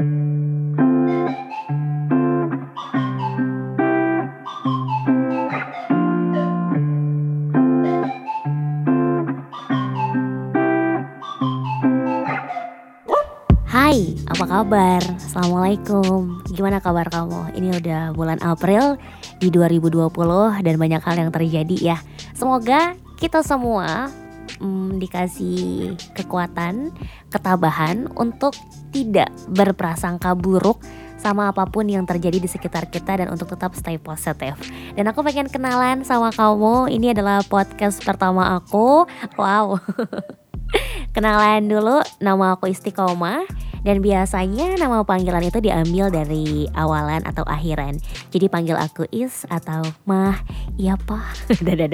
Hai, 0.00 0.08
apa 14.24 14.44
kabar? 14.48 15.04
Assalamualaikum 15.20 16.40
Gimana 16.48 16.80
kabar 16.80 17.12
kamu? 17.12 17.52
Ini 17.60 17.68
udah 17.84 18.16
bulan 18.16 18.40
April 18.40 18.96
di 19.36 19.52
2020 19.52 20.08
dan 20.64 20.74
banyak 20.80 21.04
hal 21.04 21.16
yang 21.20 21.28
terjadi 21.28 21.76
ya 21.76 22.00
Semoga 22.32 22.96
kita 23.20 23.44
semua 23.44 24.08
mm, 24.60 25.00
dikasih 25.00 25.96
kekuatan, 26.14 26.92
ketabahan 27.32 28.06
untuk 28.14 28.54
tidak 28.94 29.32
berprasangka 29.50 30.36
buruk 30.36 30.78
sama 31.20 31.52
apa 31.52 31.68
pun 31.68 31.84
yang 31.84 32.08
terjadi 32.08 32.40
di 32.40 32.48
sekitar 32.48 32.88
kita 32.88 33.20
dan 33.20 33.28
untuk 33.28 33.52
tetap 33.52 33.76
stay 33.76 34.00
positif. 34.00 34.56
Dan 34.96 35.04
aku 35.12 35.20
pengen 35.20 35.52
kenalan 35.52 36.00
sama 36.00 36.32
kamu. 36.32 36.88
Ini 36.88 37.12
adalah 37.12 37.44
podcast 37.44 38.00
pertama 38.00 38.56
aku. 38.56 39.04
Wow. 39.36 39.76
Kenalan 41.14 41.66
dulu, 41.66 42.00
nama 42.22 42.54
aku 42.54 42.70
Istiqomah 42.70 43.42
dan 43.82 44.04
biasanya 44.04 44.76
nama 44.76 45.02
panggilan 45.02 45.44
itu 45.44 45.58
diambil 45.58 46.12
dari 46.12 46.68
awalan 46.76 47.24
atau 47.26 47.42
akhiran. 47.44 47.98
Jadi 48.30 48.46
panggil 48.46 48.76
aku 48.78 49.08
Is 49.10 49.42
atau 49.48 49.82
Mah, 50.06 50.38
iya 50.78 50.94
pak, 50.94 51.50
dadah 51.66 51.90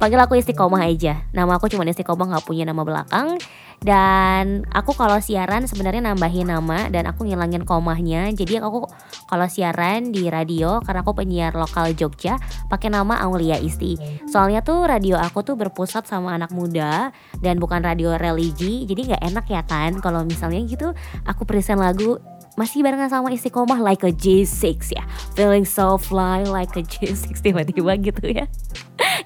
Panggil 0.00 0.16
aku 0.16 0.40
Istiqomah 0.40 0.88
aja. 0.88 1.28
Nama 1.36 1.60
aku 1.60 1.68
cuma 1.68 1.84
Istiqomah 1.84 2.32
nggak 2.32 2.48
punya 2.48 2.64
nama 2.64 2.80
belakang. 2.88 3.36
Dan 3.80 4.64
aku 4.72 4.96
kalau 4.96 5.20
siaran 5.20 5.68
sebenarnya 5.68 6.00
nambahin 6.00 6.48
nama 6.48 6.88
dan 6.88 7.04
aku 7.04 7.28
ngilangin 7.28 7.68
komahnya. 7.68 8.32
Jadi 8.32 8.60
aku 8.64 8.88
kalau 9.28 9.44
siaran 9.44 10.08
di 10.08 10.32
radio 10.32 10.80
karena 10.80 11.04
aku 11.04 11.12
penyiar 11.12 11.52
lokal 11.52 11.92
Jogja 11.92 12.40
pakai 12.72 12.88
nama 12.88 13.20
Aulia 13.24 13.60
Isti. 13.60 14.00
Soalnya 14.24 14.64
tuh 14.64 14.88
radio 14.88 15.20
aku 15.20 15.44
tuh 15.44 15.60
berpusat 15.60 16.08
sama 16.08 16.32
anak 16.32 16.52
muda 16.52 17.12
dan 17.44 17.60
bukan 17.60 17.84
radio 17.84 18.16
religi. 18.16 18.88
Jadi 18.88 19.12
nggak 19.12 19.22
enak 19.32 19.46
ya 19.52 19.62
kan 19.68 20.00
kalau 20.00 20.24
misalnya 20.24 20.64
gitu 20.64 20.96
aku 21.28 21.44
present 21.44 21.80
lagu 21.80 22.16
masih 22.58 22.84
barengan 22.84 23.08
sama 23.08 23.32
istiqomah 23.32 23.80
like 23.80 24.04
a 24.04 24.12
J6 24.12 24.92
ya 24.92 25.04
feeling 25.32 25.64
so 25.64 25.96
fly 25.96 26.44
like 26.44 26.74
a 26.76 26.82
J6 26.82 27.40
tiba-tiba 27.40 27.96
gitu 27.96 28.26
ya 28.26 28.44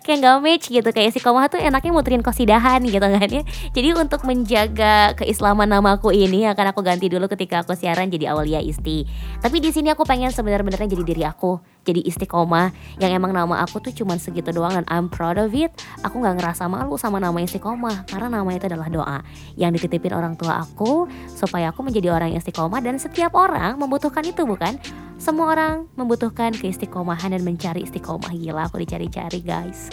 kayak 0.04 0.20
gak 0.20 0.38
match 0.44 0.68
gitu. 0.68 0.84
Kayak 0.92 1.16
istiqomah 1.16 1.48
tuh 1.48 1.58
enaknya 1.58 1.90
muterin 1.90 2.20
kosidahan 2.20 2.84
gitu 2.84 3.00
kan 3.00 3.28
ya. 3.32 3.42
Jadi 3.72 3.88
untuk 3.96 4.20
menjaga 4.28 5.16
keislaman 5.16 5.66
namaku 5.66 6.12
ini 6.12 6.44
akan 6.52 6.76
aku 6.76 6.84
ganti 6.84 7.08
dulu 7.08 7.24
ketika 7.26 7.64
aku 7.64 7.72
siaran 7.72 8.12
jadi 8.12 8.36
Aulia 8.36 8.60
Isti. 8.60 9.08
Tapi 9.40 9.56
di 9.64 9.72
sini 9.72 9.88
aku 9.88 10.04
pengen 10.04 10.28
sebenarnya 10.28 10.84
jadi 10.84 11.02
diri 11.02 11.24
aku 11.24 11.58
jadi 11.84 12.00
istiqomah. 12.04 13.00
Yang 13.00 13.10
emang 13.16 13.32
nama 13.32 13.64
aku 13.64 13.80
tuh 13.80 13.92
cuman 13.96 14.20
segitu 14.20 14.52
doang 14.52 14.76
dan 14.76 14.86
I'm 14.92 15.08
proud 15.08 15.40
of 15.40 15.52
it. 15.56 15.72
Aku 16.04 16.20
nggak 16.20 16.36
ngerasa 16.40 16.68
malu 16.68 17.00
sama 17.00 17.16
nama 17.18 17.40
istiqomah 17.40 18.04
karena 18.08 18.28
nama 18.28 18.48
itu 18.52 18.68
adalah 18.68 18.92
doa 18.92 19.18
yang 19.56 19.72
dititipin 19.72 20.12
orang 20.12 20.36
tua 20.36 20.60
aku 20.60 21.08
supaya 21.32 21.72
aku 21.72 21.80
menjadi 21.80 22.12
orang 22.12 22.36
yang 22.36 22.40
istiqomah 22.44 22.84
dan 22.84 23.00
setiap 23.00 23.32
orang 23.32 23.80
membutuhkan 23.80 24.24
itu 24.24 24.44
bukan 24.44 24.76
semua 25.16 25.54
orang 25.54 25.86
membutuhkan 25.94 26.52
keistiqomahan 26.54 27.32
dan 27.32 27.42
mencari 27.42 27.86
istiqomah. 27.86 28.34
Gila 28.34 28.68
aku 28.68 28.82
dicari-cari 28.82 29.40
guys. 29.40 29.88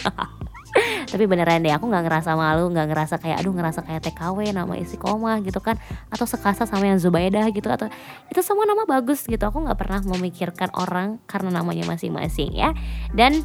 Tapi 1.12 1.28
beneran 1.28 1.60
deh 1.60 1.72
aku 1.72 1.84
nggak 1.84 2.04
ngerasa 2.08 2.32
malu 2.32 2.72
nggak 2.72 2.88
ngerasa 2.88 3.20
kayak 3.20 3.44
aduh 3.44 3.52
ngerasa 3.52 3.84
kayak 3.84 4.00
TKW 4.08 4.56
nama 4.56 4.74
istiqomah 4.76 5.44
gitu 5.44 5.60
kan. 5.60 5.76
Atau 6.08 6.24
sekasa 6.24 6.64
sama 6.64 6.88
yang 6.88 6.98
Zubaidah 6.98 7.46
gitu 7.52 7.68
atau 7.68 7.86
itu 8.28 8.40
semua 8.40 8.64
nama 8.64 8.88
bagus 8.88 9.24
gitu. 9.28 9.42
Aku 9.42 9.62
nggak 9.62 9.78
pernah 9.78 10.00
memikirkan 10.04 10.72
orang 10.74 11.20
karena 11.28 11.60
namanya 11.62 11.84
masing-masing 11.86 12.56
ya. 12.56 12.72
Dan 13.12 13.44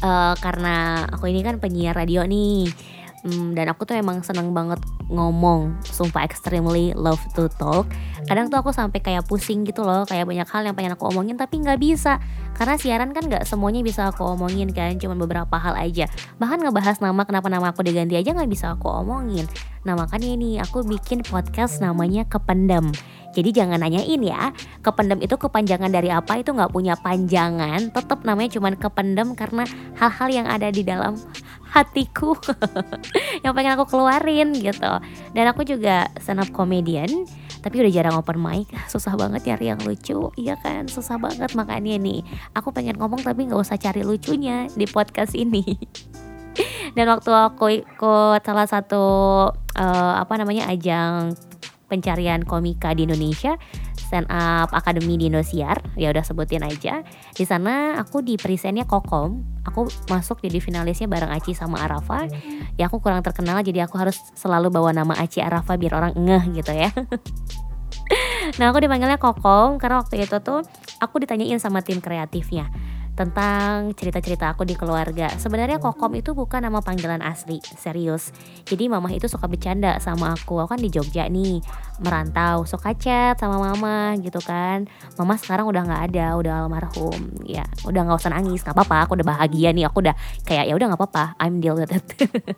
uh, 0.00 0.34
karena 0.40 1.06
aku 1.12 1.28
ini 1.28 1.44
kan 1.44 1.60
penyiar 1.60 1.94
radio 1.94 2.24
nih 2.24 2.72
Hmm, 3.26 3.50
dan 3.50 3.66
aku 3.74 3.82
tuh 3.82 3.98
emang 3.98 4.22
seneng 4.22 4.54
banget 4.54 4.78
ngomong, 5.08 5.76
sumpah 5.84 6.24
extremely 6.24 6.92
love 6.92 7.20
to 7.32 7.48
talk. 7.56 7.88
Kadang 8.28 8.52
tuh 8.52 8.60
aku 8.60 8.70
sampai 8.70 9.00
kayak 9.00 9.24
pusing 9.24 9.64
gitu 9.64 9.82
loh, 9.84 10.04
kayak 10.04 10.28
banyak 10.28 10.44
hal 10.44 10.62
yang 10.68 10.76
pengen 10.76 10.92
aku 10.94 11.08
omongin 11.08 11.40
tapi 11.40 11.60
nggak 11.64 11.80
bisa. 11.80 12.20
Karena 12.52 12.76
siaran 12.76 13.16
kan 13.16 13.24
nggak 13.24 13.48
semuanya 13.48 13.80
bisa 13.80 14.12
aku 14.12 14.22
omongin 14.24 14.68
kan, 14.70 14.96
cuma 15.00 15.16
beberapa 15.16 15.56
hal 15.56 15.74
aja. 15.80 16.06
Bahkan 16.36 16.60
ngebahas 16.62 17.00
nama 17.00 17.24
kenapa 17.24 17.48
nama 17.48 17.72
aku 17.72 17.80
diganti 17.84 18.20
aja 18.20 18.36
nggak 18.36 18.50
bisa 18.52 18.76
aku 18.76 18.88
omongin. 18.92 19.48
Nah 19.88 19.96
makanya 19.96 20.28
ini 20.28 20.60
aku 20.60 20.84
bikin 20.84 21.24
podcast 21.24 21.80
namanya 21.80 22.28
Kependem. 22.28 22.92
Jadi 23.38 23.54
jangan 23.54 23.78
nanyain 23.84 24.18
ya, 24.24 24.50
kependem 24.80 25.20
itu 25.22 25.36
kepanjangan 25.36 25.92
dari 25.92 26.08
apa 26.08 26.40
itu 26.40 26.50
nggak 26.50 26.72
punya 26.72 26.98
panjangan, 26.98 27.92
tetap 27.92 28.24
namanya 28.24 28.56
cuman 28.58 28.74
kependem 28.74 29.36
karena 29.36 29.62
hal-hal 29.94 30.28
yang 30.32 30.46
ada 30.48 30.72
di 30.72 30.82
dalam 30.82 31.14
hatiku 31.68 32.34
yang 33.44 33.52
pengen 33.52 33.76
aku 33.76 33.86
keluarin 33.88 34.56
gitu. 34.56 34.92
Dan 35.36 35.44
aku 35.48 35.64
juga 35.64 36.08
stand 36.20 36.40
up 36.42 36.50
comedian, 36.50 37.28
tapi 37.60 37.84
udah 37.84 37.92
jarang 37.92 38.16
open 38.16 38.40
mic, 38.40 38.68
susah 38.88 39.14
banget 39.14 39.44
nyari 39.44 39.72
yang 39.74 39.80
lucu, 39.84 40.32
iya 40.40 40.56
kan, 40.60 40.88
susah 40.88 41.20
banget 41.20 41.52
makanya 41.52 42.00
nih. 42.00 42.24
Aku 42.56 42.72
pengen 42.72 42.96
ngomong 42.96 43.20
tapi 43.20 43.46
nggak 43.46 43.60
usah 43.60 43.76
cari 43.76 44.02
lucunya 44.02 44.66
di 44.72 44.88
podcast 44.88 45.36
ini. 45.36 45.64
Dan 46.96 47.06
waktu 47.06 47.30
aku 47.30 47.66
ikut 47.70 48.40
salah 48.42 48.66
satu 48.66 49.04
uh, 49.54 50.14
apa 50.18 50.34
namanya 50.40 50.66
ajang 50.66 51.36
pencarian 51.88 52.44
komika 52.44 52.92
di 52.92 53.08
Indonesia 53.08 53.56
stand 54.08 54.24
up 54.32 54.72
academy 54.72 55.20
di 55.20 55.28
Indosiar. 55.28 55.84
Ya 56.00 56.08
udah 56.08 56.24
sebutin 56.24 56.64
aja. 56.64 57.04
Di 57.36 57.44
sana 57.44 58.00
aku 58.00 58.24
di 58.24 58.40
presentnya 58.40 58.88
kokom. 58.88 59.44
Aku 59.68 59.84
masuk 60.08 60.40
jadi 60.40 60.64
finalisnya 60.64 61.12
bareng 61.12 61.28
Aci 61.28 61.52
sama 61.52 61.84
Arafa. 61.84 62.24
Ya 62.80 62.88
aku 62.88 63.04
kurang 63.04 63.20
terkenal 63.20 63.60
jadi 63.60 63.84
aku 63.84 64.00
harus 64.00 64.16
selalu 64.32 64.72
bawa 64.72 64.96
nama 64.96 65.12
Aci 65.20 65.44
Arafa 65.44 65.76
biar 65.76 65.92
orang 66.00 66.16
ngeh 66.16 66.44
gitu 66.56 66.72
ya. 66.72 66.88
Nah 68.56 68.72
aku 68.72 68.80
dipanggilnya 68.80 69.20
kokom 69.20 69.76
karena 69.76 70.00
waktu 70.00 70.24
itu 70.24 70.40
tuh 70.40 70.64
aku 70.96 71.20
ditanyain 71.20 71.60
sama 71.60 71.84
tim 71.84 72.00
kreatifnya 72.00 72.72
tentang 73.18 73.90
cerita-cerita 73.98 74.54
aku 74.54 74.62
di 74.62 74.78
keluarga. 74.78 75.34
Sebenarnya 75.34 75.82
Kokom 75.82 76.14
itu 76.14 76.38
bukan 76.38 76.62
nama 76.62 76.78
panggilan 76.78 77.18
asli, 77.18 77.58
serius. 77.74 78.30
Jadi 78.62 78.86
mama 78.86 79.10
itu 79.10 79.26
suka 79.26 79.50
bercanda 79.50 79.98
sama 79.98 80.38
aku. 80.38 80.62
Aku 80.62 80.70
kan 80.70 80.78
di 80.78 80.86
Jogja 80.86 81.26
nih, 81.26 81.58
merantau, 81.98 82.62
suka 82.62 82.94
chat 82.94 83.34
sama 83.42 83.58
mama 83.58 84.14
gitu 84.22 84.38
kan. 84.38 84.86
Mama 85.18 85.34
sekarang 85.34 85.66
udah 85.66 85.82
nggak 85.82 86.02
ada, 86.14 86.26
udah 86.38 86.52
almarhum. 86.62 87.34
Ya, 87.42 87.66
udah 87.82 88.06
nggak 88.06 88.22
usah 88.22 88.30
nangis, 88.30 88.62
nggak 88.62 88.78
apa-apa. 88.78 89.10
Aku 89.10 89.18
udah 89.18 89.26
bahagia 89.26 89.74
nih, 89.74 89.90
aku 89.90 90.06
udah 90.06 90.14
kayak 90.46 90.70
ya 90.70 90.78
udah 90.78 90.86
nggak 90.94 91.00
apa-apa. 91.02 91.34
I'm 91.42 91.58
deal 91.58 91.74
with 91.74 91.90
it. 91.90 92.06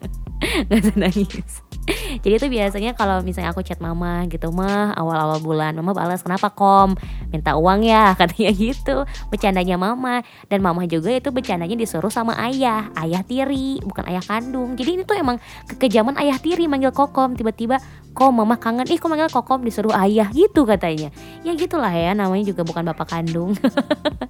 gak 0.68 0.76
usah 0.76 0.96
nangis. 1.00 1.64
Jadi 2.24 2.34
itu 2.36 2.46
biasanya 2.50 2.92
kalau 2.94 3.22
misalnya 3.24 3.50
aku 3.50 3.64
chat 3.64 3.80
mama 3.80 4.26
gitu 4.28 4.52
mah 4.52 4.94
awal-awal 4.94 5.40
bulan 5.42 5.72
mama 5.76 5.96
balas 5.96 6.20
kenapa 6.22 6.52
kom? 6.52 6.94
Minta 7.32 7.56
uang 7.56 7.86
ya 7.86 8.12
katanya 8.20 8.50
gitu. 8.54 9.06
Bercandanya 9.32 9.76
mama. 9.80 10.22
Dan 10.46 10.60
mama 10.62 10.84
juga 10.86 11.10
itu 11.14 11.30
bercandanya 11.32 11.74
disuruh 11.74 12.12
sama 12.12 12.36
ayah. 12.46 12.90
Ayah 12.94 13.22
tiri 13.24 13.80
bukan 13.82 14.04
ayah 14.10 14.22
kandung. 14.22 14.76
Jadi 14.76 15.00
ini 15.00 15.02
tuh 15.06 15.16
emang 15.18 15.40
kekejaman 15.70 16.18
ayah 16.20 16.36
tiri 16.38 16.66
manggil 16.70 16.94
kokom. 16.94 17.34
Tiba-tiba 17.34 17.80
kok 18.12 18.30
mama 18.30 18.60
kangen. 18.60 18.86
Ih 18.86 18.98
kok 19.00 19.10
manggil 19.10 19.30
kokom? 19.30 19.64
Disuruh 19.64 19.94
ayah 19.96 20.28
gitu 20.30 20.68
katanya. 20.68 21.10
Ya 21.42 21.56
gitulah 21.56 21.92
ya 21.92 22.12
namanya 22.14 22.44
juga 22.46 22.62
bukan 22.62 22.86
bapak 22.92 23.06
kandung 23.10 23.56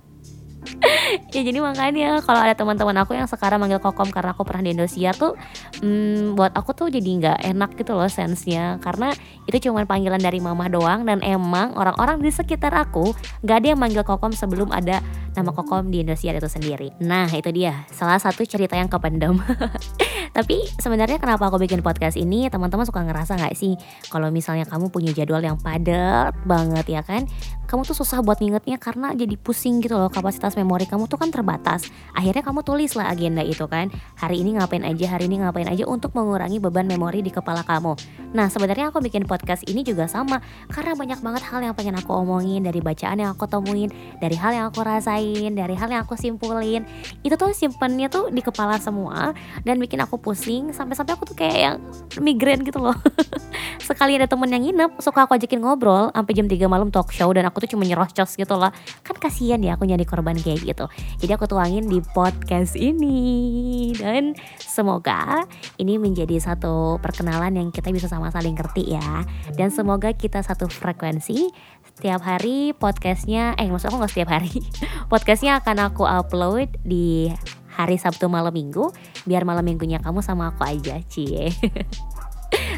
ya 1.34 1.40
jadi 1.42 1.58
makanya 1.60 2.22
kalau 2.24 2.40
ada 2.40 2.54
teman-teman 2.54 2.96
aku 3.02 3.16
yang 3.16 3.28
sekarang 3.28 3.62
manggil 3.62 3.80
kokom 3.82 4.08
karena 4.10 4.32
aku 4.34 4.42
pernah 4.46 4.62
di 4.66 4.70
Indosiar 4.74 5.14
tuh 5.16 5.36
hmm, 5.82 6.34
buat 6.34 6.52
aku 6.54 6.70
tuh 6.76 6.86
jadi 6.92 7.10
nggak 7.20 7.38
enak 7.54 7.70
gitu 7.78 7.96
loh 7.96 8.08
sensenya. 8.10 8.78
Karena 8.82 9.12
itu 9.46 9.70
cuma 9.70 9.82
panggilan 9.86 10.20
dari 10.20 10.38
mama 10.38 10.66
doang 10.68 11.06
dan 11.06 11.22
emang 11.24 11.74
orang-orang 11.74 12.20
di 12.22 12.30
sekitar 12.30 12.72
aku 12.74 13.12
nggak 13.42 13.56
ada 13.56 13.66
yang 13.74 13.80
manggil 13.80 14.04
kokom 14.04 14.32
sebelum 14.34 14.70
ada 14.70 15.02
nama 15.34 15.50
kokom 15.54 15.88
di 15.88 16.02
Indosiar 16.02 16.36
itu 16.36 16.50
sendiri. 16.50 16.90
Nah 17.02 17.30
itu 17.30 17.50
dia. 17.54 17.86
Salah 17.94 18.18
satu 18.18 18.42
cerita 18.44 18.74
yang 18.74 18.90
kependam 18.90 19.38
tapi 20.30 20.62
sebenarnya 20.78 21.18
kenapa 21.18 21.50
aku 21.50 21.58
bikin 21.58 21.82
podcast 21.82 22.14
ini 22.14 22.46
teman-teman 22.46 22.86
suka 22.86 23.02
ngerasa 23.02 23.34
nggak 23.38 23.54
sih 23.58 23.74
kalau 24.08 24.30
misalnya 24.30 24.66
kamu 24.66 24.88
punya 24.88 25.10
jadwal 25.10 25.42
yang 25.42 25.58
padat 25.58 26.34
banget 26.46 26.86
ya 26.86 27.02
kan? 27.02 27.26
Kamu 27.70 27.86
tuh 27.86 27.94
susah 27.94 28.18
buat 28.18 28.42
ngingetnya 28.42 28.82
karena 28.82 29.14
jadi 29.14 29.38
pusing 29.38 29.78
gitu 29.78 29.94
loh 29.94 30.10
kapasitas 30.10 30.58
memori 30.58 30.90
kamu 30.90 31.06
tuh 31.06 31.22
kan 31.22 31.30
terbatas. 31.30 31.86
Akhirnya 32.18 32.42
kamu 32.42 32.66
tulis 32.66 32.98
lah 32.98 33.14
agenda 33.14 33.46
itu 33.46 33.62
kan. 33.70 33.94
Hari 34.18 34.42
ini 34.42 34.58
ngapain 34.58 34.82
aja 34.82 35.06
hari 35.14 35.30
ini 35.30 35.38
ngapain 35.38 35.70
aja 35.70 35.86
untuk 35.86 36.10
mengurangi 36.18 36.58
beban 36.58 36.90
memori 36.90 37.22
di 37.22 37.30
kepala 37.30 37.62
kamu. 37.62 37.94
Nah 38.34 38.50
sebenarnya 38.50 38.90
aku 38.90 38.98
bikin 38.98 39.22
podcast 39.22 39.62
ini 39.70 39.86
juga 39.86 40.10
sama 40.10 40.42
karena 40.66 40.98
banyak 40.98 41.22
banget 41.22 41.42
hal 41.46 41.62
yang 41.62 41.74
pengen 41.78 41.94
aku 41.94 42.10
omongin 42.10 42.66
dari 42.66 42.82
bacaan 42.82 43.22
yang 43.22 43.38
aku 43.38 43.46
temuin 43.46 43.90
dari 44.18 44.34
hal 44.34 44.50
yang 44.50 44.66
aku 44.74 44.82
rasain 44.82 45.54
dari 45.54 45.74
hal 45.78 45.90
yang 45.94 46.02
aku 46.02 46.18
simpulin. 46.18 46.82
Itu 47.22 47.38
tuh 47.38 47.54
simpennya 47.54 48.10
tuh 48.10 48.34
di 48.34 48.42
kepala 48.42 48.82
semua 48.82 49.30
dan 49.62 49.78
bikin 49.78 50.02
aku 50.02 50.18
pusing 50.20 50.70
sampai-sampai 50.70 51.16
aku 51.16 51.24
tuh 51.24 51.36
kayak 51.36 51.58
yang 51.58 51.76
migrain 52.20 52.60
gitu 52.60 52.78
loh. 52.78 52.94
Sekali 53.88 54.14
ada 54.14 54.30
temen 54.30 54.46
yang 54.52 54.62
nginep 54.62 55.00
suka 55.02 55.26
aku 55.26 55.34
ajakin 55.34 55.58
ngobrol 55.58 56.12
sampai 56.14 56.32
jam 56.36 56.46
3 56.46 56.70
malam 56.70 56.88
talk 56.92 57.10
show 57.10 57.32
dan 57.34 57.48
aku 57.48 57.64
tuh 57.64 57.74
cuma 57.74 57.82
nyerocos 57.82 58.38
gitu 58.38 58.54
lah 58.54 58.70
kan 59.02 59.16
kasihan 59.18 59.58
ya 59.58 59.74
aku 59.74 59.88
nyari 59.88 60.04
korban 60.06 60.36
kayak 60.38 60.62
gitu. 60.62 60.86
Jadi 61.18 61.32
aku 61.34 61.50
tuangin 61.50 61.88
di 61.88 61.98
podcast 62.14 62.76
ini. 62.78 63.90
Dan 63.96 64.38
semoga 64.60 65.42
ini 65.80 65.96
menjadi 65.98 66.38
satu 66.38 67.02
perkenalan 67.02 67.56
yang 67.56 67.68
kita 67.74 67.90
bisa 67.90 68.06
sama 68.06 68.30
saling 68.30 68.54
ngerti 68.54 68.94
ya. 68.94 69.24
Dan 69.56 69.74
semoga 69.74 70.12
kita 70.14 70.44
satu 70.44 70.70
frekuensi. 70.70 71.50
Setiap 71.90 72.22
hari 72.22 72.72
podcastnya 72.76 73.58
eh 73.58 73.68
maksud 73.68 73.90
aku 73.90 73.96
nggak 74.00 74.12
setiap 74.12 74.30
hari. 74.32 74.62
Podcastnya 75.12 75.60
akan 75.60 75.90
aku 75.92 76.06
upload 76.06 76.70
di 76.86 77.28
hari 77.72 77.96
Sabtu 77.96 78.26
malam 78.26 78.52
minggu 78.52 78.90
biar 79.24 79.46
malam 79.46 79.64
minggunya 79.64 80.02
kamu 80.02 80.20
sama 80.20 80.50
aku 80.52 80.66
aja 80.66 80.98
cie 81.06 81.50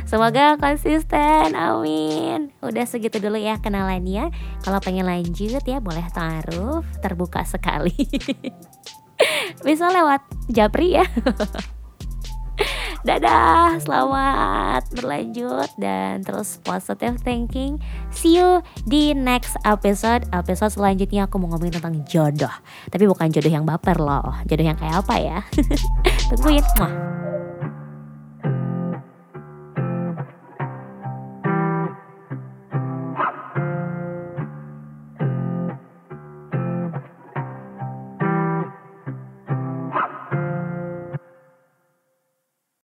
Semoga 0.05 0.61
konsisten, 0.61 1.57
amin. 1.57 2.53
Udah 2.61 2.85
segitu 2.85 3.17
dulu 3.17 3.41
ya 3.41 3.57
kenalannya. 3.57 4.29
Kalau 4.61 4.79
pengen 4.85 5.09
lanjut 5.09 5.65
ya 5.65 5.81
boleh 5.81 6.05
taruh, 6.13 6.85
terbuka 7.01 7.41
sekali. 7.49 7.97
Bisa 9.67 9.89
lewat 9.89 10.21
Japri 10.53 11.01
ya. 11.01 11.09
Dadah, 13.03 13.83
selamat 13.83 14.95
berlanjut 14.95 15.67
dan 15.75 16.23
terus 16.23 16.63
positive 16.63 17.19
thinking. 17.27 17.83
See 18.15 18.39
you 18.39 18.63
di 18.87 19.11
next 19.11 19.59
episode. 19.67 20.23
Episode 20.31 20.71
selanjutnya 20.71 21.27
aku 21.27 21.43
mau 21.43 21.51
ngomongin 21.51 21.83
tentang 21.83 21.99
jodoh. 22.07 22.55
Tapi 22.95 23.05
bukan 23.11 23.35
jodoh 23.35 23.51
yang 23.51 23.67
baper 23.67 23.99
loh. 23.99 24.39
Jodoh 24.47 24.67
yang 24.71 24.79
kayak 24.79 25.03
apa 25.03 25.15
ya? 25.19 25.39
Tungguin. 26.31 26.63
Mwah. 26.79 27.32